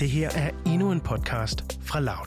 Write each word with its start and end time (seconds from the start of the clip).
Det 0.00 0.10
her 0.10 0.30
er 0.36 0.50
endnu 0.66 0.92
en 0.92 1.00
podcast 1.00 1.82
fra 1.82 2.00
Loud. 2.00 2.26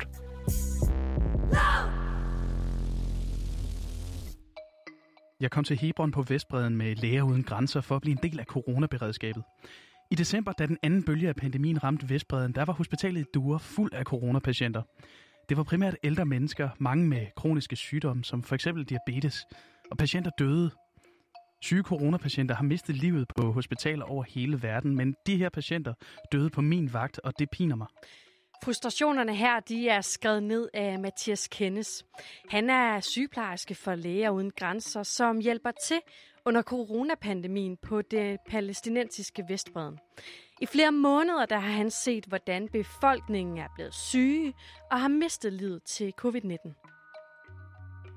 Jeg 5.39 5.51
kom 5.51 5.63
til 5.63 5.77
Hebron 5.77 6.11
på 6.11 6.21
Vestbreden 6.21 6.77
med 6.77 6.95
Læger 6.95 7.23
Uden 7.23 7.43
Grænser 7.43 7.81
for 7.81 7.95
at 7.95 8.01
blive 8.01 8.11
en 8.11 8.31
del 8.31 8.39
af 8.39 8.45
coronaberedskabet. 8.45 9.43
I 10.11 10.15
december, 10.15 10.51
da 10.51 10.65
den 10.65 10.77
anden 10.83 11.03
bølge 11.03 11.29
af 11.29 11.35
pandemien 11.35 11.83
ramte 11.83 12.09
Vestbreden, 12.09 12.51
der 12.51 12.65
var 12.65 12.73
hospitalet 12.73 13.21
i 13.21 13.25
Dure 13.33 13.59
fuld 13.59 13.93
af 13.93 14.03
coronapatienter. 14.03 14.81
Det 15.49 15.57
var 15.57 15.63
primært 15.63 15.95
ældre 16.03 16.25
mennesker, 16.25 16.69
mange 16.79 17.07
med 17.07 17.27
kroniske 17.35 17.75
sygdomme, 17.75 18.23
som 18.23 18.43
for 18.43 18.55
eksempel 18.55 18.83
diabetes, 18.83 19.45
og 19.91 19.97
patienter 19.97 20.31
døde. 20.39 20.71
Syge 21.63 21.83
coronapatienter 21.83 22.55
har 22.55 22.63
mistet 22.63 22.95
livet 22.95 23.27
på 23.35 23.51
hospitaler 23.51 24.05
over 24.05 24.23
hele 24.23 24.63
verden, 24.63 24.95
men 24.95 25.15
de 25.27 25.37
her 25.37 25.49
patienter 25.49 25.93
døde 26.31 26.49
på 26.49 26.61
min 26.61 26.93
vagt, 26.93 27.19
og 27.23 27.39
det 27.39 27.49
piner 27.49 27.75
mig. 27.75 27.87
Frustrationerne 28.63 29.35
her, 29.35 29.59
de 29.59 29.89
er 29.89 30.01
skrevet 30.01 30.43
ned 30.43 30.69
af 30.73 30.99
Mathias 30.99 31.47
Kennes. 31.47 32.05
Han 32.49 32.69
er 32.69 32.99
sygeplejerske 32.99 33.75
for 33.75 33.95
Læger 33.95 34.29
Uden 34.29 34.51
Grænser, 34.51 35.03
som 35.03 35.39
hjælper 35.39 35.71
til 35.71 35.99
under 36.45 36.61
coronapandemien 36.61 37.77
på 37.77 38.01
det 38.01 38.37
palæstinensiske 38.49 39.45
Vestbreden. 39.49 39.99
I 40.61 40.65
flere 40.65 40.91
måneder 40.91 41.45
der 41.45 41.57
har 41.57 41.71
han 41.71 41.91
set, 41.91 42.25
hvordan 42.25 42.67
befolkningen 42.67 43.57
er 43.57 43.67
blevet 43.75 43.93
syge 43.93 44.53
og 44.91 45.01
har 45.01 45.07
mistet 45.07 45.53
livet 45.53 45.83
til 45.83 46.13
covid-19. 46.21 46.82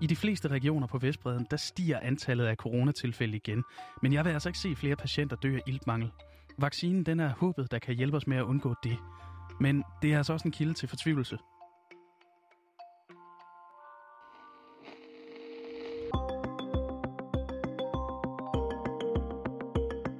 I 0.00 0.06
de 0.06 0.16
fleste 0.16 0.48
regioner 0.48 0.86
på 0.86 0.98
Vestbreden, 0.98 1.46
der 1.50 1.56
stiger 1.56 2.00
antallet 2.00 2.44
af 2.44 2.56
coronatilfælde 2.56 3.36
igen, 3.36 3.64
men 4.02 4.12
jeg 4.12 4.24
vil 4.24 4.30
altså 4.30 4.48
ikke 4.48 4.58
se 4.58 4.76
flere 4.76 4.96
patienter 4.96 5.36
dø 5.36 5.56
af 5.56 5.60
iltmangel. 5.66 6.10
Vaccinen 6.58 7.06
den 7.06 7.20
er 7.20 7.28
håbet, 7.28 7.70
der 7.70 7.78
kan 7.78 7.94
hjælpe 7.94 8.16
os 8.16 8.26
med 8.26 8.36
at 8.36 8.42
undgå 8.42 8.74
det. 8.84 8.96
Men 9.60 9.84
det 10.02 10.12
er 10.12 10.16
altså 10.16 10.32
også 10.32 10.48
en 10.48 10.52
kilde 10.52 10.74
til 10.74 10.88
fortvivlelse. 10.88 11.38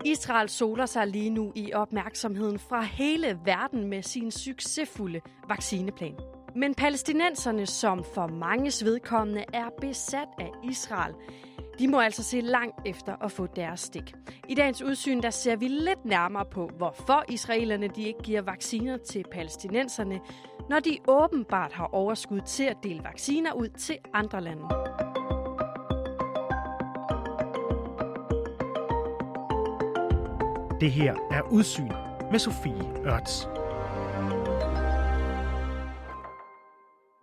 Israel 0.05 0.49
soler 0.49 0.87
sig 0.87 1.07
lige 1.07 1.31
nu 1.31 1.53
i 1.55 1.73
opmærksomheden 1.73 2.59
fra 2.59 2.83
hele 2.83 3.39
verden 3.45 3.89
med 3.89 4.03
sin 4.03 4.31
succesfulde 4.31 5.21
vaccineplan. 5.49 6.36
Men 6.57 6.75
palæstinenserne, 6.75 7.67
som 7.67 8.05
for 8.05 8.27
manges 8.27 8.85
vedkommende 8.85 9.45
er 9.53 9.69
besat 9.81 10.29
af 10.39 10.51
Israel, 10.71 11.15
de 11.79 11.89
må 11.89 12.01
altså 12.01 12.23
se 12.23 12.41
langt 12.41 12.77
efter 12.87 13.17
at 13.25 13.33
få 13.33 13.47
deres 13.47 13.81
stik. 13.81 14.15
I 14.49 14.55
dagens 14.55 14.83
udsyn 14.83 15.23
der 15.23 15.31
ser 15.31 15.57
vi 15.57 15.69
lidt 15.69 16.05
nærmere 16.05 16.45
på, 16.45 16.71
hvorfor 16.77 17.25
israelerne 17.29 17.89
de 17.89 18.03
ikke 18.03 18.23
giver 18.23 18.43
vacciner 18.43 18.97
til 18.97 19.25
palæstinenserne, 19.33 20.21
når 20.69 20.81
de 20.81 20.99
åbenbart 21.09 21.73
har 21.73 21.89
overskud 21.93 22.41
til 22.41 22.65
at 22.65 22.77
dele 22.83 23.05
vacciner 23.05 23.53
ud 23.53 23.69
til 23.69 23.99
andre 24.15 24.41
lande. 24.41 24.65
Det 30.81 30.93
her 30.93 31.15
er 31.31 31.43
Udsyn 31.51 31.93
med 32.31 32.39
Sofie 32.39 33.07
Ørts. 33.07 33.49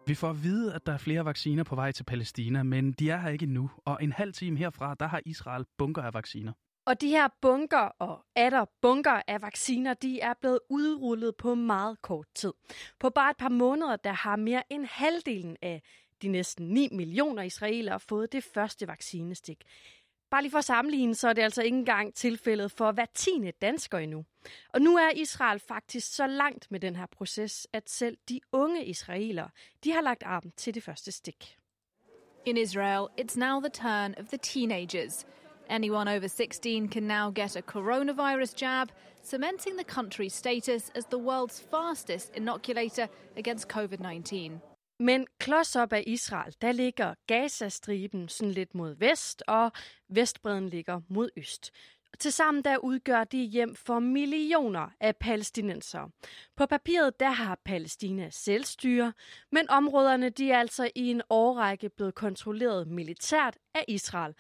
Vi 0.08 0.16
får 0.16 0.30
at 0.30 0.44
vide, 0.44 0.74
at 0.74 0.86
der 0.86 0.94
er 0.94 0.98
flere 0.98 1.26
vacciner 1.26 1.64
på 1.64 1.76
vej 1.76 1.92
til 1.92 2.04
Palæstina, 2.04 2.64
men 2.64 2.92
de 2.92 3.10
er 3.10 3.18
her 3.18 3.30
ikke 3.30 3.44
endnu. 3.44 3.72
Og 3.86 4.04
en 4.04 4.12
halv 4.12 4.34
time 4.34 4.58
herfra, 4.58 4.96
der 5.00 5.08
har 5.08 5.22
Israel 5.26 5.66
bunker 5.78 6.02
af 6.02 6.14
vacciner. 6.14 6.54
Og 6.86 7.02
de 7.02 7.08
her 7.08 7.28
bunker 7.42 7.78
og 8.00 8.26
atter 8.36 8.66
bunker 8.82 9.22
af 9.28 9.42
vacciner, 9.42 9.94
de 9.94 10.20
er 10.20 10.34
blevet 10.42 10.60
udrullet 10.70 11.36
på 11.36 11.56
meget 11.56 12.02
kort 12.02 12.26
tid. 12.36 12.54
På 13.00 13.10
bare 13.10 13.32
et 13.32 13.38
par 13.38 13.50
måneder, 13.50 13.96
der 13.96 14.12
har 14.12 14.36
mere 14.36 14.64
end 14.70 14.86
halvdelen 14.86 15.58
af 15.62 15.82
de 16.22 16.28
næsten 16.28 16.68
9 16.68 16.90
millioner 16.92 17.44
israelere 17.44 18.00
fået 18.00 18.32
det 18.32 18.44
første 18.44 18.88
vaccinestik. 18.88 19.64
Bare 20.34 20.42
lige 20.42 20.52
for 20.52 20.58
at 20.58 20.66
sammenligne, 20.66 21.16
så 21.16 21.28
er 21.28 21.34
det 21.34 21.42
altså 21.42 21.62
ikke 21.62 21.78
engang 21.78 22.14
tilfældet 22.14 22.72
for 22.72 22.92
hver 22.92 23.06
tiende 23.14 23.52
dansker 23.52 23.98
endnu. 23.98 24.26
Og 24.70 24.82
nu 24.82 24.98
er 24.98 25.10
Israel 25.16 25.60
faktisk 25.60 26.16
så 26.16 26.28
langt 26.28 26.72
med 26.72 26.80
den 26.80 26.96
her 26.96 27.06
proces, 27.06 27.68
at 27.74 27.90
selv 27.90 28.18
de 28.30 28.40
unge 28.52 28.86
israelere, 28.86 29.50
de 29.84 29.92
har 29.92 30.02
lagt 30.02 30.24
arm 30.24 30.52
til 30.58 30.74
det 30.74 30.84
første 30.84 31.12
stik. 31.12 31.58
In 32.46 32.58
Israel, 32.58 33.08
it's 33.22 33.40
now 33.40 33.60
the 33.60 33.70
turn 33.70 34.16
of 34.20 34.26
the 34.26 34.38
teenagers. 34.38 35.26
Anyone 35.70 36.16
over 36.16 36.28
16 36.28 36.90
can 36.90 37.04
now 37.04 37.32
get 37.32 37.56
a 37.56 37.62
coronavirus 37.62 38.62
jab, 38.62 38.88
cementing 39.24 39.78
the 39.78 40.02
country's 40.02 40.34
status 40.34 40.92
as 40.96 41.06
the 41.06 41.20
world's 41.20 41.62
fastest 41.72 42.32
inoculator 42.36 43.08
against 43.38 43.68
COVID 43.70 44.00
19. 44.00 44.62
Men 45.00 45.28
klods 45.40 45.76
op 45.76 45.94
af 45.94 46.04
Israel, 46.08 46.56
der 46.62 46.72
ligger 46.72 47.14
Gazastriben 47.28 48.30
sådan 48.30 48.54
lidt 48.54 48.76
mod 48.76 48.96
vest, 48.96 49.44
og 49.48 49.72
Vestbreden 50.10 50.70
ligger 50.70 51.02
mod 51.10 51.30
øst. 51.38 51.72
Tilsammen 52.20 52.64
der 52.64 52.78
udgør 52.78 53.24
de 53.24 53.38
hjem 53.38 53.76
for 53.76 54.00
millioner 54.00 54.90
af 55.00 55.16
palæstinenser. 55.16 56.10
På 56.56 56.66
papiret 56.66 57.20
der 57.20 57.30
har 57.30 57.60
Palæstina 57.66 58.30
selvstyre, 58.30 59.14
men 59.52 59.70
områderne 59.70 60.30
de 60.30 60.52
er 60.52 60.60
altså 60.60 60.90
i 60.96 61.12
en 61.12 61.22
årrække 61.30 61.90
blevet 61.90 62.16
kontrolleret 62.16 62.88
militært 62.88 63.58
af 63.74 63.86
Israel. 63.88 64.34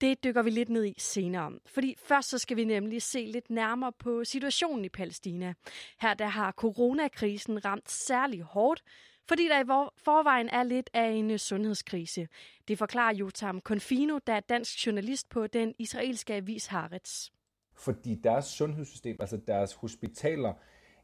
Det 0.00 0.24
dykker 0.24 0.42
vi 0.42 0.50
lidt 0.50 0.68
ned 0.68 0.84
i 0.84 0.94
senere. 0.98 1.52
Fordi 1.66 1.94
først 2.04 2.28
så 2.28 2.38
skal 2.38 2.56
vi 2.56 2.64
nemlig 2.64 3.02
se 3.02 3.26
lidt 3.26 3.50
nærmere 3.50 3.92
på 3.92 4.24
situationen 4.24 4.84
i 4.84 4.88
Palæstina. 4.88 5.54
Her 6.00 6.14
der 6.14 6.26
har 6.26 6.52
coronakrisen 6.52 7.64
ramt 7.64 7.90
særlig 7.90 8.42
hårdt, 8.42 8.82
fordi 9.28 9.48
der 9.48 9.60
i 9.60 9.88
forvejen 9.96 10.48
er 10.48 10.62
lidt 10.62 10.90
af 10.94 11.10
en 11.10 11.30
øh, 11.30 11.38
sundhedskrise. 11.38 12.28
Det 12.68 12.78
forklarer 12.78 13.14
Jotam 13.14 13.60
Konfino, 13.60 14.18
der 14.26 14.32
er 14.32 14.40
dansk 14.40 14.86
journalist 14.86 15.28
på 15.28 15.46
den 15.46 15.74
israelske 15.78 16.34
avis 16.34 16.66
Haaretz. 16.66 17.28
Fordi 17.76 18.14
deres 18.14 18.44
sundhedssystem, 18.44 19.16
altså 19.20 19.36
deres 19.46 19.72
hospitaler, 19.72 20.52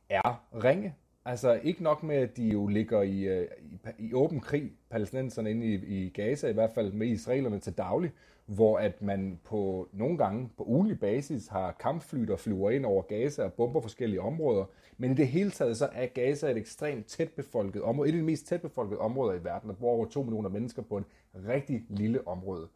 er 0.08 0.46
ringe. 0.64 0.94
Altså 1.24 1.60
ikke 1.62 1.82
nok 1.82 2.02
med, 2.02 2.16
at 2.16 2.36
de 2.36 2.48
jo 2.48 2.66
ligger 2.66 3.02
i, 3.02 3.20
øh, 3.20 3.48
i, 3.62 3.78
i 3.98 4.12
åben 4.14 4.40
krig, 4.40 4.72
palæstinenserne 4.90 5.50
inde 5.50 5.66
i, 5.66 5.74
i 5.74 6.08
Gaza, 6.08 6.48
i 6.48 6.52
hvert 6.52 6.70
fald 6.74 6.92
med 6.92 7.06
israelerne 7.06 7.60
til 7.60 7.72
daglig, 7.72 8.12
hvor 8.46 8.78
at 8.78 9.02
man 9.02 9.40
på 9.44 9.88
nogle 9.92 10.18
gange 10.18 10.50
på 10.56 10.64
ugenlig 10.64 11.00
basis 11.00 11.48
har 11.48 11.72
kampfly, 11.72 12.20
der 12.20 12.36
flyver 12.36 12.70
ind 12.70 12.86
over 12.86 13.02
Gaza 13.02 13.42
og 13.42 13.52
bomber 13.52 13.80
forskellige 13.80 14.20
områder. 14.20 14.64
Men 14.96 15.10
i 15.10 15.14
det 15.14 15.28
hele 15.28 15.50
taget 15.50 15.76
så 15.76 15.88
er 15.92 16.06
Gaza 16.06 16.50
et 16.50 16.56
ekstremt 16.56 17.06
tætbefolket 17.06 17.82
område, 17.82 18.08
et 18.08 18.12
af 18.12 18.18
de 18.18 18.24
mest 18.24 18.46
tætbefolkede 18.46 19.00
områder 19.00 19.32
i 19.40 19.44
verden. 19.44 19.68
Der 19.68 19.76
bor 19.76 19.90
over 19.90 20.06
2 20.06 20.22
millioner 20.22 20.48
mennesker 20.48 20.82
på 20.82 20.96
en 20.96 21.04
rigtig 21.48 21.84
lille 21.88 22.28
område. 22.28 22.68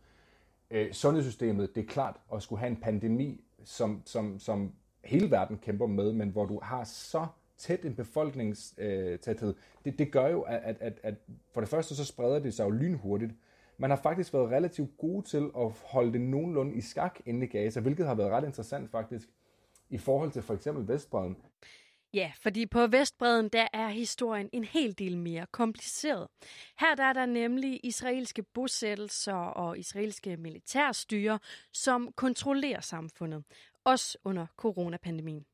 Øh, 0.70 0.92
sundhedssystemet, 0.92 1.74
det 1.74 1.82
er 1.82 1.86
klart 1.86 2.16
at 2.34 2.42
skulle 2.42 2.60
have 2.60 2.70
en 2.70 2.80
pandemi, 2.80 3.44
som, 3.64 4.02
som, 4.04 4.38
som 4.38 4.72
hele 5.04 5.30
verden 5.30 5.58
kæmper 5.58 5.86
med, 5.86 6.12
men 6.12 6.28
hvor 6.28 6.46
du 6.46 6.60
har 6.62 6.84
så 6.84 7.26
tæt 7.58 7.84
en 7.84 7.94
befolkningstæthed, 7.94 9.48
øh, 9.48 9.84
det, 9.84 9.98
det 9.98 10.12
gør 10.12 10.28
jo, 10.28 10.40
at, 10.40 10.76
at, 10.80 11.00
at 11.02 11.14
for 11.54 11.60
det 11.60 11.70
første 11.70 11.96
så 11.96 12.04
spreder 12.04 12.38
det 12.38 12.54
sig 12.54 12.64
jo 12.64 12.70
lynhurtigt. 12.70 13.32
Man 13.78 13.90
har 13.90 13.96
faktisk 13.96 14.34
været 14.34 14.50
relativt 14.50 14.98
gode 14.98 15.26
til 15.26 15.50
at 15.58 15.72
holde 15.84 16.12
det 16.12 16.20
nogenlunde 16.20 16.74
i 16.74 16.80
skak 16.80 17.20
inde 17.26 17.46
i 17.46 17.48
Gaza, 17.48 17.80
hvilket 17.80 18.06
har 18.06 18.14
været 18.14 18.30
ret 18.30 18.44
interessant 18.44 18.90
faktisk 18.90 19.28
i 19.90 19.98
forhold 19.98 20.30
til 20.30 20.42
for 20.42 20.54
eksempel 20.54 20.88
Vestbreden. 20.88 21.36
Ja, 22.14 22.32
fordi 22.42 22.66
på 22.66 22.86
Vestbreden, 22.86 23.48
der 23.48 23.66
er 23.72 23.88
historien 23.88 24.48
en 24.52 24.64
hel 24.64 24.98
del 24.98 25.18
mere 25.18 25.46
kompliceret. 25.50 26.28
Her 26.80 26.94
der 26.94 27.04
er 27.04 27.12
der 27.12 27.26
nemlig 27.26 27.80
israelske 27.82 28.42
bosættelser 28.42 29.34
og 29.34 29.78
israelske 29.78 30.36
militærstyre, 30.36 31.38
som 31.72 32.12
kontrollerer 32.16 32.80
samfundet, 32.80 33.44
også 33.84 34.18
under 34.24 34.46
coronapandemien. 34.56 35.44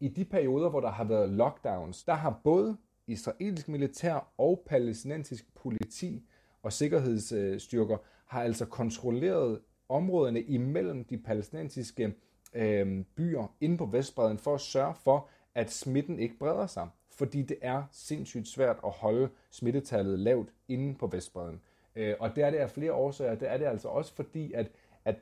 I 0.00 0.08
de 0.08 0.24
perioder, 0.24 0.70
hvor 0.70 0.80
der 0.80 0.90
har 0.90 1.04
været 1.04 1.30
lockdowns, 1.30 2.04
der 2.04 2.14
har 2.14 2.40
både 2.44 2.76
israelsk 3.06 3.68
militær 3.68 4.32
og 4.38 4.62
palæstinensisk 4.66 5.54
politi 5.54 6.22
og 6.64 6.72
sikkerhedsstyrker 6.72 7.96
har 8.26 8.42
altså 8.42 8.66
kontrolleret 8.66 9.60
områderne 9.88 10.42
imellem 10.42 11.04
de 11.04 11.18
palæstinensiske 11.18 12.14
øh, 12.54 13.04
byer 13.16 13.54
inde 13.60 13.78
på 13.78 13.86
Vestbreden 13.86 14.38
for 14.38 14.54
at 14.54 14.60
sørge 14.60 14.94
for, 14.94 15.28
at 15.54 15.70
smitten 15.70 16.18
ikke 16.18 16.38
breder 16.38 16.66
sig. 16.66 16.88
Fordi 17.10 17.42
det 17.42 17.56
er 17.62 17.82
sindssygt 17.92 18.48
svært 18.48 18.76
at 18.84 18.90
holde 18.90 19.28
smittetallet 19.50 20.18
lavt 20.18 20.48
inde 20.68 20.94
på 20.94 21.06
Vestbreden. 21.06 21.60
Øh, 21.96 22.14
og 22.20 22.36
det 22.36 22.44
er 22.44 22.50
det 22.50 22.58
af 22.58 22.70
flere 22.70 22.92
årsager. 22.92 23.34
Det 23.34 23.50
er 23.50 23.56
det 23.56 23.64
altså 23.64 23.88
også 23.88 24.14
fordi, 24.14 24.52
at, 24.52 24.70
at 25.04 25.16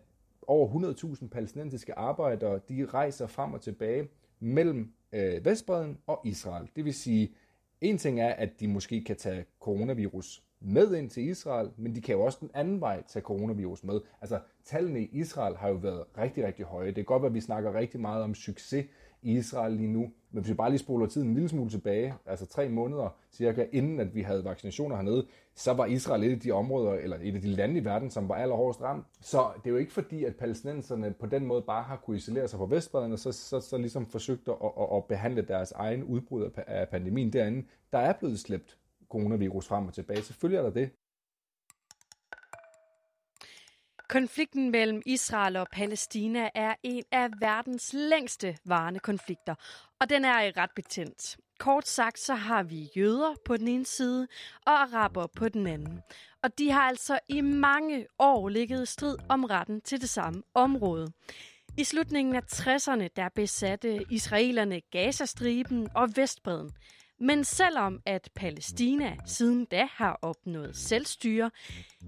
over 0.46 0.94
100.000 1.14 1.28
palæstinensiske 1.28 1.98
arbejdere, 1.98 2.60
de 2.68 2.86
rejser 2.86 3.26
frem 3.26 3.52
og 3.52 3.60
tilbage 3.60 4.08
mellem 4.40 4.92
øh, 5.12 5.44
Vestbreden 5.44 5.98
og 6.06 6.20
Israel. 6.24 6.70
Det 6.76 6.84
vil 6.84 6.94
sige, 6.94 7.34
en 7.80 7.98
ting 7.98 8.20
er, 8.20 8.32
at 8.32 8.60
de 8.60 8.68
måske 8.68 9.04
kan 9.04 9.16
tage 9.16 9.44
coronavirus 9.60 10.42
med 10.64 10.94
ind 10.94 11.10
til 11.10 11.22
Israel, 11.28 11.70
men 11.76 11.94
de 11.94 12.00
kan 12.00 12.14
jo 12.14 12.20
også 12.20 12.38
den 12.40 12.50
anden 12.54 12.80
vej 12.80 13.02
tage 13.08 13.22
coronavirus 13.22 13.84
med. 13.84 14.00
Altså, 14.20 14.40
tallene 14.64 15.00
i 15.00 15.08
Israel 15.12 15.56
har 15.56 15.68
jo 15.68 15.74
været 15.74 16.04
rigtig, 16.18 16.46
rigtig 16.46 16.64
høje. 16.64 16.90
Det 16.90 16.98
er 16.98 17.04
godt, 17.04 17.24
at 17.24 17.34
vi 17.34 17.40
snakker 17.40 17.74
rigtig 17.74 18.00
meget 18.00 18.22
om 18.22 18.34
succes 18.34 18.86
i 19.22 19.36
Israel 19.36 19.72
lige 19.72 19.92
nu. 19.92 20.00
Men 20.30 20.42
hvis 20.42 20.48
vi 20.48 20.54
bare 20.54 20.70
lige 20.70 20.78
spoler 20.78 21.06
tiden 21.06 21.28
en 21.28 21.34
lille 21.34 21.48
smule 21.48 21.70
tilbage, 21.70 22.14
altså 22.26 22.46
tre 22.46 22.68
måneder 22.68 23.16
cirka 23.32 23.66
inden, 23.72 24.00
at 24.00 24.14
vi 24.14 24.22
havde 24.22 24.44
vaccinationer 24.44 24.96
hernede, 24.96 25.26
så 25.54 25.72
var 25.72 25.86
Israel 25.86 26.24
et 26.24 26.32
af 26.32 26.40
de 26.40 26.50
områder, 26.50 26.92
eller 26.92 27.16
et 27.22 27.34
af 27.34 27.40
de 27.40 27.48
lande 27.48 27.80
i 27.80 27.84
verden, 27.84 28.10
som 28.10 28.28
var 28.28 28.34
allerhårdest 28.34 28.82
ramt. 28.82 29.06
Så 29.20 29.46
det 29.56 29.66
er 29.66 29.70
jo 29.70 29.76
ikke 29.76 29.92
fordi, 29.92 30.24
at 30.24 30.36
palæstinenserne 30.36 31.12
på 31.12 31.26
den 31.26 31.46
måde 31.46 31.62
bare 31.62 31.82
har 31.82 31.96
kunne 31.96 32.16
isolere 32.16 32.48
sig 32.48 32.58
fra 32.58 32.66
Vestbredden, 32.70 33.12
og 33.12 33.18
så, 33.18 33.32
så, 33.32 33.60
så 33.60 33.78
ligesom 33.78 34.06
forsøgt 34.06 34.48
at, 34.48 34.54
at, 34.64 34.96
at 34.96 35.04
behandle 35.04 35.42
deres 35.42 35.72
egen 35.72 36.04
udbrud 36.04 36.50
af 36.66 36.88
pandemien 36.88 37.32
derinde. 37.32 37.66
Der 37.92 37.98
er 37.98 38.12
blevet 38.12 38.38
slæbt 38.38 38.78
coronavirus 39.12 39.68
frem 39.68 39.86
og 39.86 39.94
tilbage. 39.94 40.22
Selvfølgelig 40.22 40.58
er 40.58 40.62
der 40.62 40.70
det. 40.80 40.90
Konflikten 44.08 44.70
mellem 44.70 45.02
Israel 45.06 45.56
og 45.56 45.66
Palæstina 45.72 46.50
er 46.54 46.74
en 46.82 47.04
af 47.12 47.28
verdens 47.40 47.92
længste 47.92 48.56
varende 48.64 49.00
konflikter, 49.00 49.54
og 50.00 50.10
den 50.10 50.24
er 50.24 50.56
ret 50.56 50.70
betændt. 50.76 51.36
Kort 51.58 51.88
sagt, 51.88 52.18
så 52.18 52.34
har 52.34 52.62
vi 52.62 52.90
jøder 52.96 53.34
på 53.44 53.56
den 53.56 53.68
ene 53.68 53.86
side 53.86 54.28
og 54.66 54.72
araber 54.82 55.26
på 55.26 55.48
den 55.48 55.66
anden. 55.66 56.00
Og 56.42 56.58
de 56.58 56.70
har 56.70 56.82
altså 56.82 57.18
i 57.28 57.40
mange 57.40 58.06
år 58.18 58.48
ligget 58.48 58.82
i 58.82 58.86
strid 58.86 59.16
om 59.28 59.44
retten 59.44 59.80
til 59.80 60.00
det 60.00 60.08
samme 60.08 60.42
område. 60.54 61.12
I 61.78 61.84
slutningen 61.84 62.34
af 62.34 62.42
60'erne 62.52 63.08
der 63.16 63.28
besatte 63.34 64.04
israelerne 64.10 64.80
Gazastriben 64.80 65.88
og 65.94 66.08
Vestbreden. 66.16 66.70
Men 67.22 67.44
selvom 67.44 68.00
at 68.06 68.30
Palæstina 68.34 69.16
siden 69.24 69.64
da 69.64 69.86
har 69.90 70.18
opnået 70.22 70.76
selvstyre, 70.76 71.50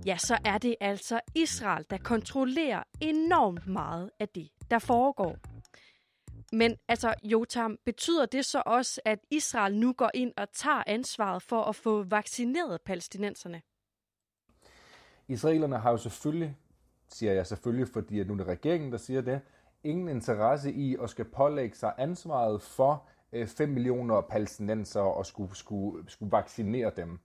ja, 0.07 0.17
så 0.17 0.39
er 0.45 0.59
det 0.59 0.77
altså 0.81 1.21
Israel, 1.35 1.87
der 1.91 1.99
kontrollerer 1.99 2.83
enormt 3.01 3.67
meget 3.67 4.11
af 4.21 4.29
det, 4.29 4.49
der 4.71 4.79
foregår. 4.79 5.37
Men 6.53 6.77
altså, 6.89 7.15
Jotam, 7.23 7.79
betyder 7.85 8.27
det 8.27 8.45
så 8.45 8.63
også, 8.67 9.01
at 9.05 9.19
Israel 9.31 9.77
nu 9.77 9.93
går 9.93 10.11
ind 10.15 10.33
og 10.37 10.49
tager 10.53 10.83
ansvaret 10.87 11.43
for 11.43 11.63
at 11.63 11.77
få 11.77 12.03
vaccineret 12.03 12.81
palæstinenserne? 12.83 13.63
Israelerne 15.29 15.79
har 15.79 15.91
jo 15.91 15.97
selvfølgelig, 15.97 16.57
siger 17.09 17.33
jeg 17.33 17.47
selvfølgelig, 17.47 17.89
fordi 17.89 18.21
at 18.21 18.27
nu 18.27 18.33
er 18.33 18.39
det 18.39 18.47
regeringen, 18.47 18.93
der 18.93 18.99
siger 18.99 19.21
det, 19.21 19.41
ingen 19.85 20.09
interesse 20.09 20.73
i 20.73 20.97
at 21.03 21.11
skal 21.11 21.25
pålægge 21.25 21.77
sig 21.77 21.95
ansvaret 21.99 22.63
for 22.63 23.09
Øh, 23.35 23.47
5 23.47 23.69
millioner 23.69 24.21
palæstinenser 24.21 25.01
og 25.01 25.27
skulle, 25.27 25.57
skulle, 25.57 26.11
skulle 26.11 26.33
vaccinere 26.33 26.91
dem. 26.97 27.19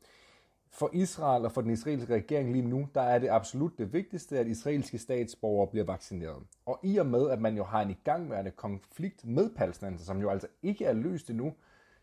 For 0.72 0.90
Israel 0.94 1.46
og 1.46 1.52
for 1.52 1.62
den 1.62 1.72
israelske 1.72 2.14
regering 2.14 2.52
lige 2.52 2.68
nu, 2.68 2.88
der 2.96 3.02
er 3.02 3.20
det 3.20 3.30
absolut 3.30 3.78
det 3.78 3.94
vigtigste, 3.94 4.40
at 4.40 4.48
israelske 4.48 4.98
statsborgere 4.98 5.68
bliver 5.68 5.86
vaccineret. 5.86 6.44
Og 6.66 6.80
i 6.84 6.98
og 6.98 7.06
med, 7.06 7.30
at 7.30 7.42
man 7.42 7.58
jo 7.58 7.64
har 7.64 7.82
en 7.82 7.90
igangværende 7.90 8.52
konflikt 8.52 9.26
med 9.26 9.50
palæstinenser, 9.56 10.06
som 10.06 10.22
jo 10.22 10.30
altså 10.30 10.48
ikke 10.64 10.86
er 10.86 10.94
løst 10.94 11.30
endnu, 11.30 11.54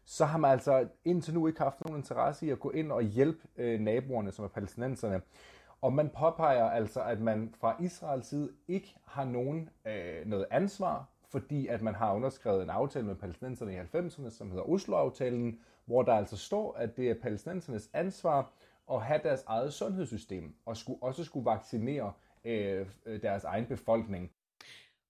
så 0.04 0.24
har 0.24 0.38
man 0.38 0.50
altså 0.50 0.88
indtil 1.04 1.34
nu 1.34 1.46
ikke 1.46 1.60
haft 1.60 1.84
nogen 1.84 2.00
interesse 2.00 2.46
i 2.46 2.50
at 2.50 2.60
gå 2.60 2.70
ind 2.70 2.92
og 2.92 3.02
hjælpe 3.02 3.48
øh, 3.56 3.80
naboerne, 3.80 4.32
som 4.32 4.44
er 4.44 4.48
palæstinenserne. 4.48 5.20
Og 5.82 5.92
man 5.92 6.10
påpeger 6.18 6.64
altså, 6.64 7.02
at 7.02 7.20
man 7.20 7.54
fra 7.60 7.76
Israels 7.80 8.26
side 8.26 8.50
ikke 8.68 8.94
har 9.04 9.24
nogen 9.24 9.68
øh, 9.86 10.26
noget 10.26 10.46
ansvar 10.50 11.08
fordi 11.30 11.66
at 11.66 11.82
man 11.82 11.94
har 11.94 12.14
underskrevet 12.14 12.62
en 12.62 12.70
aftale 12.70 13.06
med 13.06 13.14
palæstinenserne 13.14 13.74
i 13.74 13.78
90'erne, 13.78 14.30
som 14.30 14.50
hedder 14.50 14.68
Oslo-aftalen, 14.68 15.60
hvor 15.84 16.02
der 16.02 16.12
altså 16.12 16.36
står, 16.36 16.74
at 16.74 16.96
det 16.96 17.10
er 17.10 17.14
palæstinensernes 17.14 17.90
ansvar 17.92 18.52
at 18.92 19.02
have 19.02 19.20
deres 19.22 19.42
eget 19.46 19.72
sundhedssystem, 19.72 20.54
og 20.66 20.76
skulle, 20.76 21.02
også 21.02 21.24
skulle 21.24 21.46
vaccinere 21.46 22.12
øh, 22.44 22.86
deres 23.22 23.44
egen 23.44 23.66
befolkning. 23.66 24.30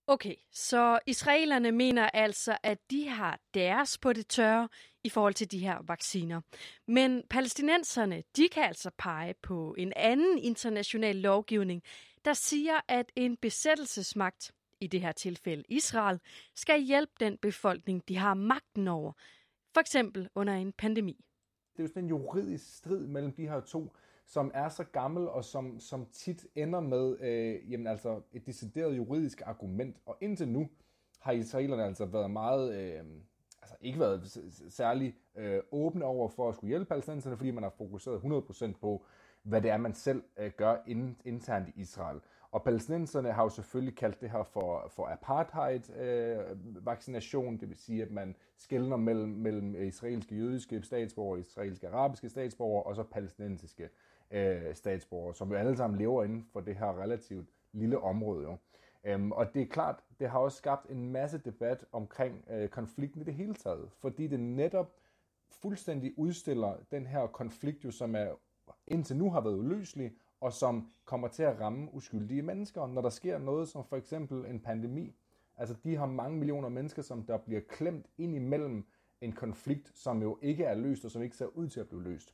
Okay, 0.09 0.35
så 0.51 0.99
israelerne 1.05 1.71
mener 1.71 2.09
altså, 2.09 2.57
at 2.63 2.77
de 2.91 3.09
har 3.09 3.39
deres 3.53 3.97
på 3.97 4.13
det 4.13 4.27
tørre 4.27 4.69
i 5.03 5.09
forhold 5.09 5.33
til 5.33 5.51
de 5.51 5.59
her 5.59 5.77
vacciner. 5.87 6.41
Men 6.87 7.23
palæstinenserne, 7.29 8.23
de 8.37 8.49
kan 8.49 8.63
altså 8.63 8.91
pege 8.97 9.33
på 9.33 9.75
en 9.77 9.93
anden 9.95 10.37
international 10.37 11.15
lovgivning, 11.15 11.83
der 12.25 12.33
siger, 12.33 12.73
at 12.87 13.11
en 13.15 13.37
besættelsesmagt 13.37 14.51
i 14.79 14.87
det 14.87 15.01
her 15.01 15.11
tilfælde 15.11 15.63
Israel, 15.69 16.19
skal 16.55 16.81
hjælpe 16.81 17.13
den 17.19 17.37
befolkning, 17.37 18.03
de 18.07 18.17
har 18.17 18.33
magten 18.33 18.87
over, 18.87 19.11
for 19.73 19.79
eksempel 19.81 20.29
under 20.35 20.53
en 20.53 20.73
pandemi. 20.77 21.25
Det 21.73 21.79
er 21.79 21.83
jo 21.83 21.87
sådan 21.87 22.03
en 22.03 22.09
juridisk 22.09 22.77
strid 22.77 23.07
mellem 23.07 23.31
de 23.31 23.47
her 23.47 23.59
to, 23.59 23.91
som 24.25 24.51
er 24.53 24.69
så 24.69 24.83
gammel 24.83 25.27
og 25.27 25.45
som, 25.45 25.79
som 25.79 26.05
tit 26.11 26.47
ender 26.55 26.79
med 26.79 27.19
øh, 27.19 27.71
jamen 27.71 27.87
altså 27.87 28.21
et 28.33 28.45
decideret 28.45 28.97
juridisk 28.97 29.41
argument. 29.45 29.97
Og 30.05 30.17
indtil 30.21 30.47
nu 30.47 30.69
har 31.19 31.31
israelerne 31.31 31.83
altså 31.83 32.05
været 32.05 32.31
meget, 32.31 32.75
øh, 32.75 33.03
altså 33.61 33.75
ikke 33.81 33.99
været 33.99 34.51
særlig 34.69 35.15
øh, 35.35 35.61
åbne 35.71 36.05
over 36.05 36.29
for 36.29 36.49
at 36.49 36.55
skulle 36.55 36.69
hjælpe 36.69 36.85
palæstinenserne, 36.85 37.37
fordi 37.37 37.51
man 37.51 37.63
har 37.63 37.73
fokuseret 37.77 38.19
100% 38.19 38.79
på, 38.81 39.05
hvad 39.43 39.61
det 39.61 39.71
er, 39.71 39.77
man 39.77 39.93
selv 39.93 40.23
øh, 40.37 40.51
gør 40.57 40.77
internt 41.25 41.69
i 41.69 41.81
Israel. 41.81 42.19
Og 42.57 42.63
palæstinenserne 42.63 43.31
har 43.31 43.43
jo 43.43 43.49
selvfølgelig 43.49 43.95
kaldt 43.95 44.21
det 44.21 44.29
her 44.29 44.43
for, 44.43 44.87
for 44.89 45.07
apartheid-vaccination, 45.07 47.53
øh, 47.53 47.59
det 47.59 47.69
vil 47.69 47.77
sige, 47.77 48.01
at 48.01 48.11
man 48.11 48.35
skældner 48.57 48.97
mellem, 48.97 49.29
mellem 49.29 49.83
israelske 49.83 50.35
jødiske 50.35 50.81
statsborgere, 50.81 51.39
israelske 51.39 51.89
arabiske 51.89 52.29
statsborgere 52.29 52.83
og 52.83 52.95
så 52.95 53.03
palæstinensiske 53.03 53.89
øh, 54.31 54.75
statsborgere, 54.75 55.35
som 55.35 55.51
jo 55.51 55.57
alle 55.57 55.77
sammen 55.77 55.99
lever 55.99 56.23
inden 56.23 56.45
for 56.53 56.59
det 56.59 56.75
her 56.75 57.01
relativt 57.01 57.49
lille 57.71 57.99
område. 57.99 58.43
Jo. 58.43 58.57
Øhm, 59.03 59.31
og 59.31 59.53
det 59.53 59.61
er 59.61 59.67
klart, 59.67 60.03
det 60.19 60.29
har 60.29 60.39
også 60.39 60.57
skabt 60.57 60.89
en 60.89 61.11
masse 61.11 61.37
debat 61.37 61.85
omkring 61.91 62.45
øh, 62.49 62.69
konflikten 62.69 63.21
i 63.21 63.23
det 63.23 63.33
hele 63.33 63.53
taget, 63.53 63.89
fordi 63.99 64.27
det 64.27 64.39
netop 64.39 64.93
fuldstændig 65.49 66.13
udstiller 66.17 66.75
den 66.91 67.05
her 67.05 67.27
konflikt, 67.27 67.85
jo, 67.85 67.91
som 67.91 68.15
er 68.15 68.27
indtil 68.87 69.17
nu 69.17 69.31
har 69.31 69.41
været 69.41 69.57
uløselig, 69.57 70.11
og 70.41 70.53
som 70.53 70.91
kommer 71.05 71.27
til 71.27 71.43
at 71.43 71.59
ramme 71.59 71.93
uskyldige 71.93 72.41
mennesker, 72.41 72.87
når 72.87 73.01
der 73.01 73.09
sker 73.09 73.37
noget 73.37 73.69
som 73.69 73.85
for 73.85 73.97
eksempel 73.97 74.45
en 74.45 74.59
pandemi. 74.59 75.15
Altså 75.57 75.75
de 75.83 75.95
har 75.95 76.05
mange 76.05 76.37
millioner 76.37 76.69
mennesker, 76.69 77.01
som 77.01 77.23
der 77.23 77.37
bliver 77.37 77.61
klemt 77.61 78.05
ind 78.17 78.35
imellem 78.35 78.85
en 79.21 79.31
konflikt, 79.31 79.91
som 79.95 80.21
jo 80.21 80.39
ikke 80.41 80.63
er 80.63 80.75
løst, 80.75 81.05
og 81.05 81.11
som 81.11 81.21
ikke 81.21 81.37
ser 81.37 81.45
ud 81.45 81.67
til 81.67 81.79
at 81.79 81.87
blive 81.87 82.03
løst. 82.03 82.33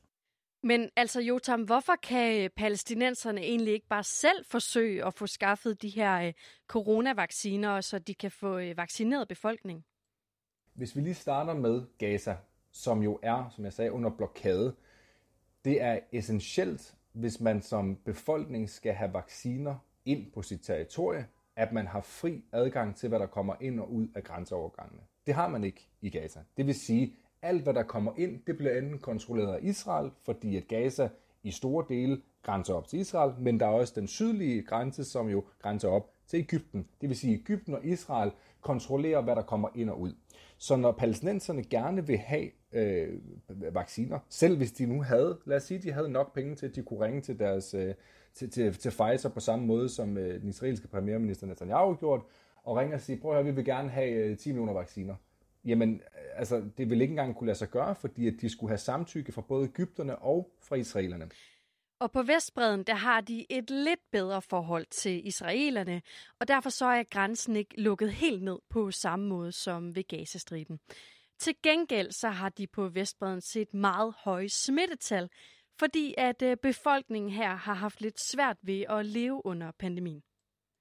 Men 0.62 0.90
altså 0.96 1.20
Jotam, 1.20 1.62
hvorfor 1.62 1.96
kan 2.02 2.50
palæstinenserne 2.56 3.40
egentlig 3.40 3.74
ikke 3.74 3.88
bare 3.88 4.04
selv 4.04 4.44
forsøge 4.44 5.04
at 5.04 5.14
få 5.14 5.26
skaffet 5.26 5.82
de 5.82 5.88
her 5.88 6.20
øh, 6.20 6.32
coronavacciner, 6.68 7.80
så 7.80 7.98
de 7.98 8.14
kan 8.14 8.30
få 8.30 8.58
øh, 8.58 8.76
vaccineret 8.76 9.28
befolkningen? 9.28 9.84
Hvis 10.74 10.96
vi 10.96 11.00
lige 11.00 11.14
starter 11.14 11.54
med 11.54 11.82
Gaza, 11.98 12.36
som 12.72 13.02
jo 13.02 13.18
er, 13.22 13.50
som 13.50 13.64
jeg 13.64 13.72
sagde, 13.72 13.92
under 13.92 14.10
blokade, 14.10 14.74
det 15.64 15.82
er 15.82 16.00
essentielt 16.12 16.94
hvis 17.14 17.40
man 17.40 17.62
som 17.62 17.96
befolkning 18.04 18.70
skal 18.70 18.92
have 18.92 19.12
vacciner 19.12 19.74
ind 20.04 20.32
på 20.32 20.42
sit 20.42 20.60
territorie, 20.62 21.26
at 21.56 21.72
man 21.72 21.86
har 21.86 22.00
fri 22.00 22.44
adgang 22.52 22.96
til, 22.96 23.08
hvad 23.08 23.18
der 23.18 23.26
kommer 23.26 23.54
ind 23.60 23.80
og 23.80 23.92
ud 23.92 24.08
af 24.14 24.24
grænseovergangene. 24.24 25.02
Det 25.26 25.34
har 25.34 25.48
man 25.48 25.64
ikke 25.64 25.88
i 26.00 26.10
Gaza. 26.10 26.40
Det 26.56 26.66
vil 26.66 26.74
sige, 26.74 27.14
alt 27.42 27.62
hvad 27.62 27.74
der 27.74 27.82
kommer 27.82 28.12
ind, 28.16 28.40
det 28.46 28.56
bliver 28.56 28.78
enten 28.78 28.98
kontrolleret 28.98 29.54
af 29.54 29.58
Israel, 29.62 30.10
fordi 30.22 30.56
at 30.56 30.68
Gaza 30.68 31.08
i 31.42 31.50
store 31.50 31.84
dele 31.88 32.22
grænser 32.42 32.74
op 32.74 32.88
til 32.88 32.98
Israel, 32.98 33.34
men 33.38 33.60
der 33.60 33.66
er 33.66 33.70
også 33.70 33.92
den 33.96 34.08
sydlige 34.08 34.62
grænse, 34.62 35.04
som 35.04 35.28
jo 35.28 35.44
grænser 35.62 35.88
op 35.88 36.10
til 36.26 36.38
Ægypten. 36.38 36.88
Det 37.00 37.08
vil 37.08 37.16
sige, 37.16 37.34
at 37.34 37.40
Ægypten 37.40 37.74
og 37.74 37.84
Israel 37.84 38.32
kontrollere, 38.64 39.22
hvad 39.22 39.36
der 39.36 39.42
kommer 39.42 39.68
ind 39.74 39.90
og 39.90 40.00
ud. 40.00 40.12
Så 40.58 40.76
når 40.76 40.92
palæstinenserne 40.92 41.64
gerne 41.64 42.06
vil 42.06 42.18
have 42.18 42.50
øh, 42.72 43.08
vacciner, 43.72 44.18
selv 44.28 44.56
hvis 44.56 44.72
de 44.72 44.86
nu 44.86 45.02
havde, 45.02 45.38
lad 45.46 45.56
os 45.56 45.62
sige, 45.62 45.82
de 45.82 45.92
havde 45.92 46.08
nok 46.08 46.34
penge 46.34 46.54
til, 46.54 46.66
at 46.66 46.76
de 46.76 46.82
kunne 46.82 47.00
ringe 47.04 47.20
til 47.20 47.38
deres 47.38 47.74
øh, 47.74 47.94
til, 48.34 48.50
til, 48.50 48.74
til 48.74 48.90
Pfizer 48.90 49.30
på 49.34 49.40
samme 49.40 49.66
måde, 49.66 49.88
som 49.88 50.18
øh, 50.18 50.40
den 50.40 50.48
israelske 50.48 50.88
premierminister 50.88 51.46
Netanyahu 51.46 51.94
gjort, 51.94 52.20
og 52.62 52.76
ringe 52.76 52.94
og 52.94 53.00
sige, 53.00 53.18
prøv 53.20 53.30
at 53.30 53.36
høre, 53.36 53.44
vi 53.44 53.50
vil 53.50 53.64
gerne 53.64 53.88
have 53.88 54.10
øh, 54.10 54.36
10 54.36 54.48
millioner 54.50 54.72
vacciner. 54.72 55.14
Jamen, 55.64 55.94
øh, 55.94 56.38
altså, 56.40 56.62
det 56.78 56.90
vil 56.90 57.00
ikke 57.00 57.12
engang 57.12 57.36
kunne 57.36 57.46
lade 57.46 57.58
sig 57.58 57.68
gøre, 57.68 57.94
fordi 57.94 58.26
at 58.26 58.34
de 58.40 58.48
skulle 58.48 58.70
have 58.70 58.78
samtykke 58.78 59.32
fra 59.32 59.42
både 59.42 59.64
Ægypterne 59.64 60.16
og 60.18 60.50
fra 60.60 60.76
israelerne. 60.76 61.28
Og 61.98 62.12
på 62.12 62.22
Vestbreden, 62.22 62.84
der 62.84 62.94
har 62.94 63.20
de 63.20 63.46
et 63.50 63.70
lidt 63.70 64.00
bedre 64.12 64.42
forhold 64.42 64.86
til 64.90 65.26
israelerne, 65.26 66.02
og 66.40 66.48
derfor 66.48 66.70
så 66.70 66.86
er 66.86 67.02
grænsen 67.02 67.56
ikke 67.56 67.80
lukket 67.80 68.12
helt 68.12 68.42
ned 68.42 68.58
på 68.70 68.90
samme 68.90 69.28
måde 69.28 69.52
som 69.52 69.96
ved 69.96 70.04
Gazastriben. 70.08 70.78
Til 71.38 71.54
gengæld 71.62 72.10
så 72.10 72.28
har 72.28 72.48
de 72.48 72.66
på 72.66 72.88
Vestbreden 72.88 73.40
set 73.40 73.74
meget 73.74 74.14
høje 74.18 74.48
smittetal, 74.48 75.28
fordi 75.78 76.14
at 76.18 76.42
øh, 76.42 76.56
befolkningen 76.56 77.30
her 77.30 77.54
har 77.56 77.74
haft 77.74 78.00
lidt 78.00 78.20
svært 78.20 78.56
ved 78.62 78.84
at 78.88 79.06
leve 79.06 79.46
under 79.46 79.72
pandemien. 79.78 80.22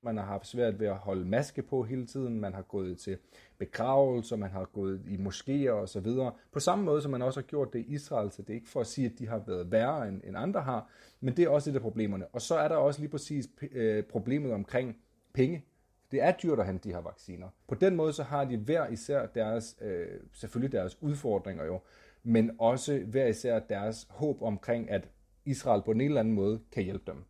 Man 0.04 0.18
har 0.18 0.26
haft 0.26 0.48
svært 0.48 0.80
ved 0.80 0.88
at 0.88 0.96
holde 0.96 1.26
maske 1.26 1.62
på 1.62 1.84
hele 1.84 2.06
tiden. 2.06 2.40
Man 2.40 2.54
har 2.54 2.62
gået 2.62 2.98
til 2.98 3.18
begravelser, 3.58 4.36
man 4.36 4.52
har 4.52 4.66
gået 4.66 5.02
i 5.08 5.18
moskéer 5.18 5.72
og 5.72 5.90
så 5.90 6.00
videre. 6.00 6.32
På 6.52 6.60
samme 6.60 6.86
måde, 6.86 7.02
som 7.02 7.12
man 7.12 7.22
også 7.22 7.40
har 7.40 7.46
gjort 7.46 7.74
det 7.74 7.80
i 7.80 7.94
Israel, 7.94 8.32
så 8.32 8.42
det 8.42 8.50
er 8.50 8.54
ikke 8.54 8.70
for 8.70 8.80
at 8.82 8.88
sige, 8.88 9.06
at 9.06 9.20
de 9.20 9.28
har 9.28 9.44
været 9.48 9.72
værre 9.72 10.08
end, 10.08 10.22
end 10.24 10.38
andre 10.38 10.62
har, 10.62 10.90
men 11.20 11.38
det 11.38 11.46
er 11.46 11.50
også 11.50 11.70
et 11.70 11.76
af 11.76 11.82
problemerne. 11.82 12.28
Og 12.28 12.42
så 12.42 12.56
er 12.56 12.68
der 12.68 12.76
også 12.76 13.00
lige 13.00 13.10
præcis 13.10 13.50
øh, 13.72 14.04
problemet 14.04 14.52
omkring 14.52 14.98
penge. 15.34 15.66
Det 16.12 16.22
er 16.22 16.32
dyrt 16.32 16.60
at 16.60 16.66
hente 16.66 16.90
de 16.90 16.94
her 16.94 17.02
vacciner. 17.02 17.48
På 17.68 17.76
den 17.76 17.96
måde 17.96 18.14
så 18.14 18.24
har 18.24 18.46
de 18.46 18.58
hver 18.58 18.88
især 18.88 19.26
deres, 19.26 19.78
øh, 19.82 20.08
selvfølgelig 20.34 20.72
deres 20.72 21.02
udfordringer 21.02 21.66
jo, 21.66 21.80
men 22.24 22.52
også 22.60 23.00
hver 23.00 23.28
især 23.28 23.60
deres 23.60 24.08
håb 24.10 24.42
omkring, 24.42 24.90
at 24.90 25.10
Israel 25.46 25.82
på 25.82 25.92
en 25.92 26.02
eller 26.02 26.20
anden 26.20 26.34
måde 26.34 26.60
kan 26.72 26.84
hjælpe 26.84 27.12
dem. 27.12 27.24